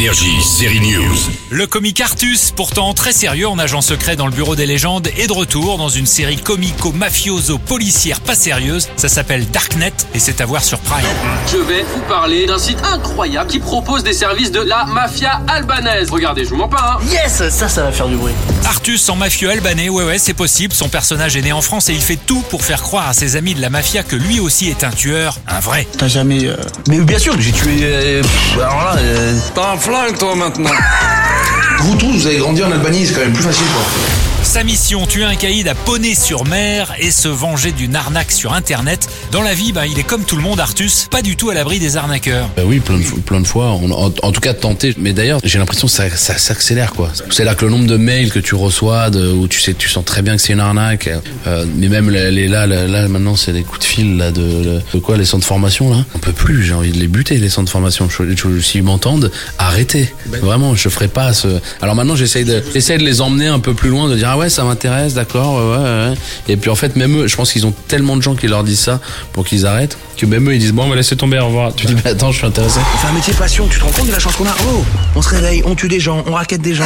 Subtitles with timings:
[0.00, 1.16] Énergie, série News.
[1.48, 5.26] Le comique Artus, pourtant très sérieux en agent secret dans le bureau des légendes, est
[5.26, 8.90] de retour dans une série comico-mafioso-policière pas sérieuse.
[8.98, 11.06] Ça s'appelle Darknet et c'est à voir sur Prime.
[11.50, 16.10] Je vais vous parler d'un site incroyable qui propose des services de la mafia albanaise.
[16.10, 17.04] Regardez, je vous mens pas, hein.
[17.10, 18.34] Yes, ça, ça va faire du bruit.
[18.66, 21.94] Artus en mafieux albanais, ouais ouais c'est possible, son personnage est né en France et
[21.94, 24.68] il fait tout pour faire croire à ses amis de la mafia que lui aussi
[24.68, 25.86] est un tueur, un vrai.
[25.96, 26.44] T'as jamais.
[26.44, 26.56] euh,
[26.86, 27.78] Mais bien sûr que j'ai tué.
[27.82, 28.22] euh,
[28.56, 28.96] alors là.
[28.98, 29.76] euh, T'as un
[31.80, 34.35] Vous tous, vous avez grandi en Albanie, c'est quand même plus facile quoi.
[34.46, 39.08] Sa mission, tuer un caïd à Poney-sur-Mer et se venger d'une arnaque sur Internet.
[39.32, 41.54] Dans la vie, bah, il est comme tout le monde, Artus, pas du tout à
[41.54, 42.48] l'abri des arnaqueurs.
[42.56, 43.72] Bah oui, plein de, plein de fois.
[43.72, 44.94] En, tout cas, tenté.
[44.98, 47.12] Mais d'ailleurs, j'ai l'impression que ça, ça s'accélère, quoi.
[47.30, 50.04] C'est là que le nombre de mails que tu reçois, où tu sais, tu sens
[50.04, 51.10] très bien que c'est une arnaque.
[51.46, 54.98] euh, mais même là, là, là, maintenant, c'est des coups de fil là de, de
[55.00, 56.04] quoi, les centres de formation là?
[56.14, 56.62] On peut plus.
[56.62, 58.08] J'ai envie de les buter, les centres de formation.
[58.62, 60.14] S'ils m'entendent, arrêtez.
[60.40, 61.48] Vraiment, je ferai pas ce.
[61.82, 64.38] Alors maintenant, j'essaye de, j'essaye de les emmener un peu plus loin, de dire ah
[64.38, 66.14] ouais, ça m'intéresse, d'accord, ouais, ouais, ouais.
[66.48, 68.64] Et puis en fait, même eux, je pense qu'ils ont tellement de gens qui leur
[68.64, 69.00] disent ça
[69.32, 71.74] pour qu'ils arrêtent, que même eux, ils disent bon, on va laisser tomber, au revoir.
[71.74, 72.78] Tu dis mais attends, je suis intéressé.
[72.94, 74.54] On fait un métier passion, tu te rends compte de la chance qu'on a?
[74.68, 76.84] Oh On se réveille, on tue des gens, on raquette des gens.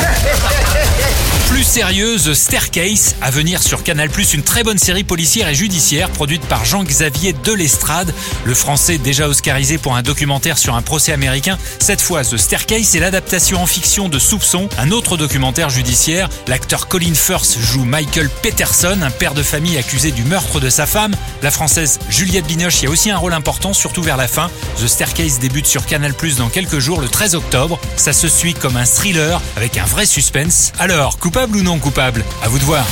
[1.70, 6.64] Sérieuse, Staircase, à venir sur Canal+, une très bonne série policière et judiciaire produite par
[6.64, 8.12] Jean-Xavier Delestrade,
[8.44, 11.58] le français déjà oscarisé pour un documentaire sur un procès américain.
[11.78, 16.28] Cette fois, The Staircase est l'adaptation en fiction de Soupçon, un autre documentaire judiciaire.
[16.48, 20.86] L'acteur Colin Firth joue Michael Peterson, un père de famille accusé du meurtre de sa
[20.86, 21.14] femme.
[21.40, 24.50] La française Juliette Binoche y a aussi un rôle important, surtout vers la fin.
[24.82, 27.78] The Staircase débute sur Canal+, dans quelques jours, le 13 octobre.
[27.94, 30.72] Ça se suit comme un thriller avec un vrai suspense.
[30.80, 32.84] Alors, coupable ou non coupable À vous de voir.